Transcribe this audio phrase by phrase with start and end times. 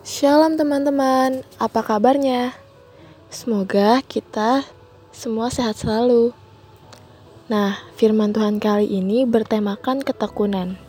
[0.00, 2.56] Shalom teman-teman, apa kabarnya?
[3.28, 4.64] Semoga kita
[5.12, 6.32] semua sehat selalu.
[7.52, 10.80] Nah, firman Tuhan kali ini bertemakan ketekunan.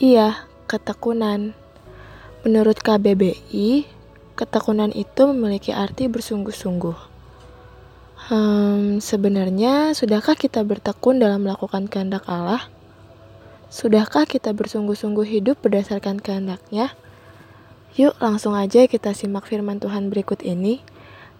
[0.00, 1.52] Iya, ketekunan.
[2.40, 3.84] Menurut KBBI,
[4.32, 6.96] ketekunan itu memiliki arti bersungguh-sungguh.
[8.32, 12.64] Hmm, sebenarnya sudahkah kita bertekun dalam melakukan kehendak Allah?
[13.68, 16.96] Sudahkah kita bersungguh-sungguh hidup berdasarkan kehendaknya?
[17.96, 20.84] Yuk langsung aja kita simak firman Tuhan berikut ini.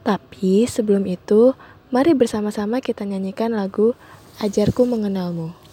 [0.01, 1.53] Tapi sebelum itu,
[1.93, 3.93] mari bersama-sama kita nyanyikan lagu
[4.41, 5.66] Ajarku Mengenalmu.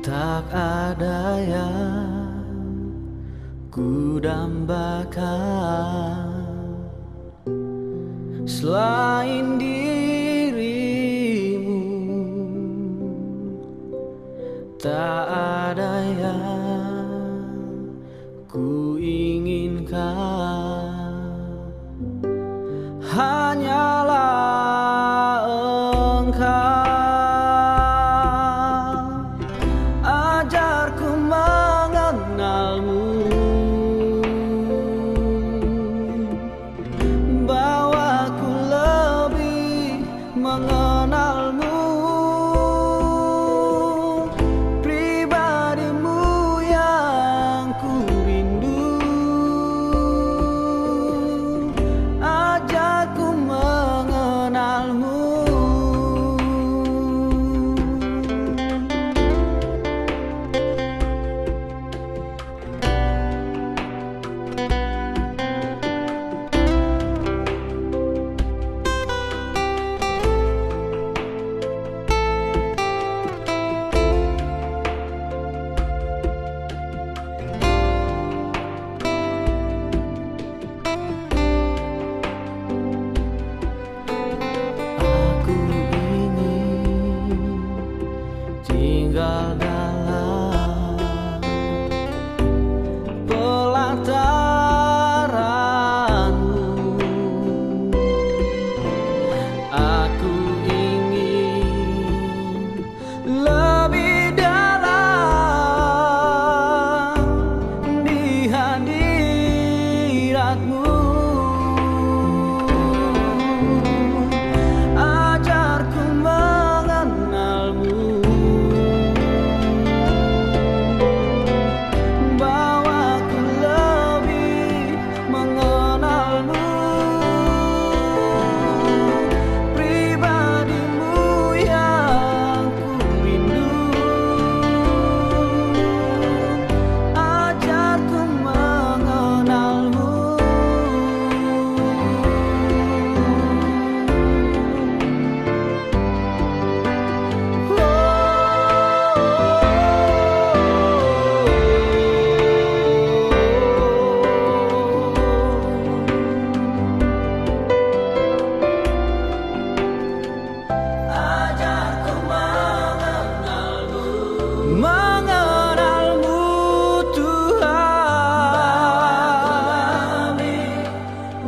[0.00, 2.40] Tak ada yang
[3.68, 5.20] ku dambakan.
[8.48, 10.72] Selain dirimu
[14.80, 15.24] Tak
[15.68, 17.44] ada yang
[18.48, 20.49] ku inginkan
[40.50, 40.89] lebih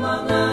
[0.03, 0.52] Lebih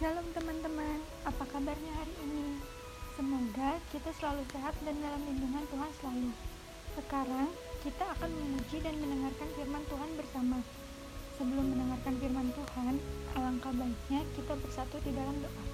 [0.00, 0.96] Shalom teman-teman,
[1.28, 2.56] apa kabarnya hari ini?
[3.20, 6.32] Semoga kita selalu sehat dan dalam lindungan Tuhan selalu.
[6.96, 7.52] Sekarang
[7.84, 10.58] kita akan memuji dan mendengarkan firman Tuhan bersama.
[11.36, 12.96] sebelum mendengarkan firman Tuhan,
[13.36, 15.64] alangkah baiknya kita bersatu di dalam doa.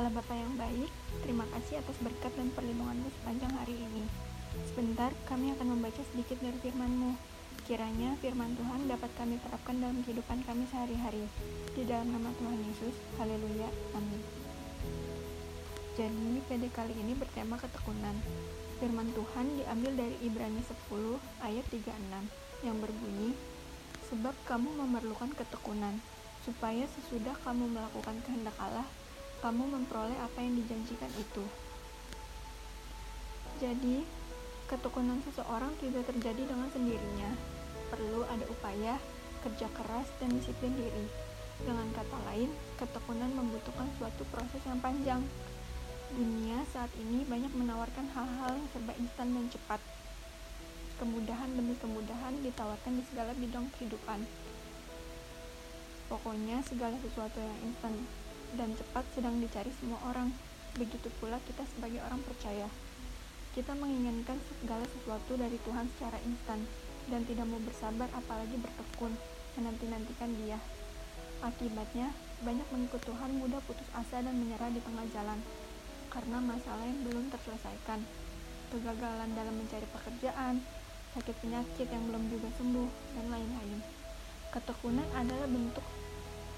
[0.00, 0.88] Allah Bapa yang baik,
[1.20, 4.08] terima kasih atas berkat dan perlindunganmu sepanjang hari ini.
[4.72, 7.33] Sebentar, kami akan membaca sedikit dari firman-Mu.
[7.64, 11.24] Kiranya firman Tuhan dapat kami terapkan dalam kehidupan kami sehari-hari.
[11.72, 14.20] Di dalam nama Tuhan Yesus, haleluya, amin.
[15.96, 18.20] Jadi, PD kali ini bertema ketekunan.
[18.84, 23.32] Firman Tuhan diambil dari Ibrani 10 ayat 36 yang berbunyi,
[24.12, 26.04] Sebab kamu memerlukan ketekunan,
[26.44, 28.84] supaya sesudah kamu melakukan kehendak Allah,
[29.40, 31.48] kamu memperoleh apa yang dijanjikan itu.
[33.56, 34.04] Jadi,
[34.64, 37.30] ketekunan seseorang tidak terjadi dengan sendirinya.
[37.92, 38.96] Perlu ada upaya,
[39.44, 41.06] kerja keras, dan disiplin diri.
[41.62, 42.50] Dengan kata lain,
[42.80, 45.22] ketekunan membutuhkan suatu proses yang panjang.
[46.14, 49.80] Dunia saat ini banyak menawarkan hal-hal yang serba instan dan cepat.
[50.94, 54.22] Kemudahan demi kemudahan ditawarkan di segala bidang kehidupan.
[56.06, 58.06] Pokoknya segala sesuatu yang instan
[58.54, 60.30] dan cepat sedang dicari semua orang.
[60.78, 62.66] Begitu pula kita sebagai orang percaya.
[63.54, 66.66] Kita menginginkan segala sesuatu dari Tuhan secara instan
[67.06, 69.14] dan tidak mau bersabar apalagi bertekun
[69.54, 70.58] menanti-nantikan dia.
[71.38, 72.10] Akibatnya,
[72.42, 75.38] banyak mengikut Tuhan mudah putus asa dan menyerah di tengah jalan
[76.10, 78.02] karena masalah yang belum terselesaikan.
[78.74, 80.58] Kegagalan dalam mencari pekerjaan,
[81.14, 83.78] sakit penyakit yang belum juga sembuh, dan lain-lain.
[84.50, 85.86] Ketekunan adalah bentuk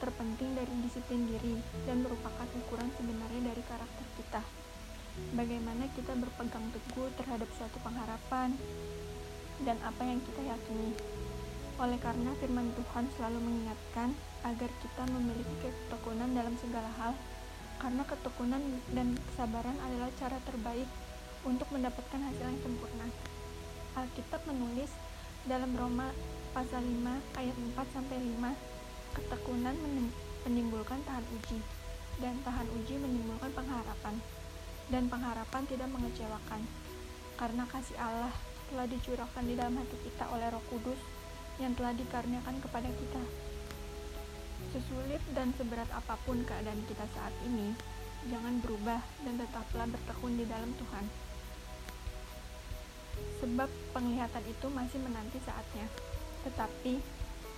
[0.00, 4.65] terpenting dari disiplin diri dan merupakan ukuran sebenarnya dari karakter kita.
[5.36, 8.56] Bagaimana kita berpegang teguh terhadap suatu pengharapan
[9.68, 10.96] dan apa yang kita yakini.
[11.76, 14.16] Oleh karena firman Tuhan selalu mengingatkan
[14.48, 17.12] agar kita memiliki ketekunan dalam segala hal,
[17.76, 18.62] karena ketekunan
[18.96, 20.88] dan kesabaran adalah cara terbaik
[21.44, 23.04] untuk mendapatkan hasil yang sempurna.
[23.92, 24.88] Alkitab menulis
[25.44, 26.16] dalam Roma
[26.56, 29.76] pasal 5 ayat 4 sampai 5, ketekunan
[30.48, 31.60] menimbulkan tahan uji
[32.24, 34.16] dan tahan uji menimbulkan pengharapan
[34.92, 36.62] dan pengharapan tidak mengecewakan
[37.36, 38.32] karena kasih Allah
[38.72, 41.00] telah dicurahkan di dalam hati kita oleh Roh Kudus
[41.62, 43.22] yang telah dikaruniakan kepada kita.
[44.74, 47.72] Sesulit dan seberat apa pun keadaan kita saat ini,
[48.28, 51.06] jangan berubah dan tetaplah bertekun di dalam Tuhan
[53.40, 55.86] sebab penglihatan itu masih menanti saatnya.
[56.44, 56.94] Tetapi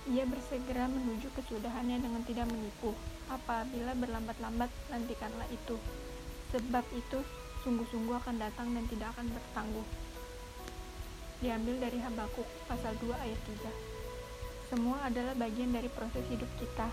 [0.09, 2.95] ia bersegera menuju kesudahannya dengan tidak menipu.
[3.29, 5.77] Apabila berlambat-lambat, nantikanlah itu.
[6.49, 7.19] Sebab itu
[7.61, 9.87] sungguh-sungguh akan datang dan tidak akan bertangguh.
[11.39, 14.73] Diambil dari Habakuk pasal 2 ayat 3.
[14.73, 16.89] Semua adalah bagian dari proses hidup kita.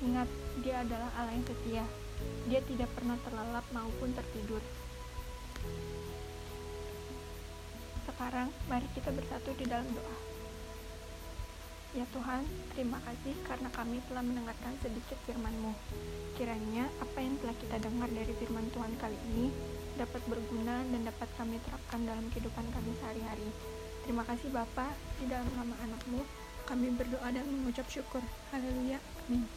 [0.00, 0.28] Ingat,
[0.64, 1.84] dia adalah Allah yang setia.
[2.48, 4.62] Dia tidak pernah terlelap maupun tertidur.
[8.08, 10.29] Sekarang, mari kita bersatu di dalam doa.
[11.90, 12.46] Ya Tuhan,
[12.78, 15.74] terima kasih karena kami telah mendengarkan sedikit firman-Mu.
[16.38, 19.50] Kiranya apa yang telah kita dengar dari firman Tuhan kali ini
[19.98, 23.50] dapat berguna dan dapat kami terapkan dalam kehidupan kami sehari-hari.
[24.06, 24.86] Terima kasih Bapa,
[25.18, 26.22] di dalam nama anak-Mu,
[26.70, 28.22] kami berdoa dan mengucap syukur.
[28.54, 29.02] Haleluya.
[29.26, 29.50] Amin.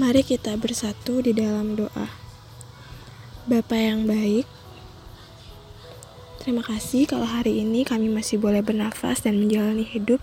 [0.00, 2.08] Mari kita bersatu di dalam doa.
[3.44, 4.48] Bapa yang baik,
[6.48, 10.16] Terima kasih kalau hari ini kami masih boleh bernafas dan menjalani hidup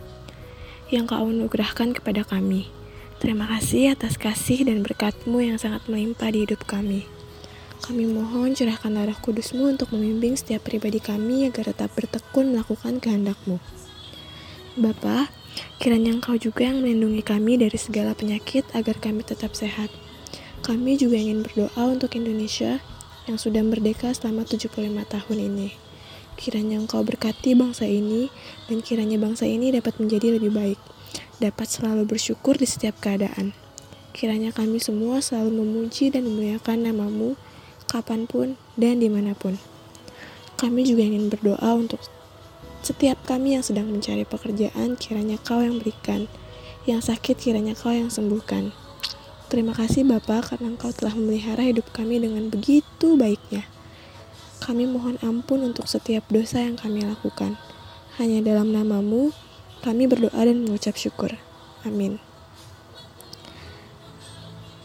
[0.89, 2.65] yang kau anugerahkan kepada kami.
[3.21, 7.05] Terima kasih atas kasih dan berkatmu yang sangat melimpah di hidup kami.
[7.85, 13.61] Kami mohon curahkan darah kudusmu untuk membimbing setiap pribadi kami agar tetap bertekun melakukan kehendakmu.
[14.81, 15.29] Bapa,
[15.77, 19.93] kiranya engkau juga yang melindungi kami dari segala penyakit agar kami tetap sehat.
[20.65, 22.81] Kami juga ingin berdoa untuk Indonesia
[23.29, 24.73] yang sudah merdeka selama 75
[25.05, 25.84] tahun ini.
[26.35, 28.27] Kiranya Engkau berkati bangsa ini,
[28.67, 30.79] dan kiranya bangsa ini dapat menjadi lebih baik,
[31.39, 33.55] dapat selalu bersyukur di setiap keadaan.
[34.15, 37.39] Kiranya kami semua selalu memuji dan memuliakan namamu,
[37.87, 39.59] kapan pun dan di mana pun.
[40.55, 41.99] Kami juga ingin berdoa untuk
[42.85, 46.29] setiap kami yang sedang mencari pekerjaan, kiranya kau yang berikan.
[46.85, 48.69] Yang sakit, kiranya kau yang sembuhkan.
[49.49, 53.65] Terima kasih Bapak karena Engkau telah memelihara hidup kami dengan begitu baiknya.
[54.65, 57.53] Kami mohon ampun untuk setiap dosa yang kami lakukan.
[58.17, 59.29] Hanya dalam namamu,
[59.85, 61.37] kami berdoa dan mengucap syukur.
[61.85, 62.17] Amin.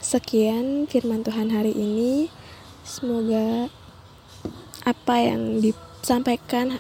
[0.05, 2.29] Sekian firman Tuhan hari ini.
[2.85, 3.73] Semoga
[4.85, 6.77] apa yang disampaikan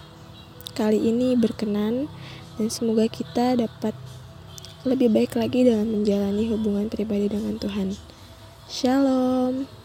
[0.76, 2.12] kali ini berkenan
[2.60, 3.96] dan semoga kita dapat
[4.84, 7.96] lebih baik lagi dalam menjalani hubungan pribadi dengan Tuhan.
[8.68, 9.79] Shalom.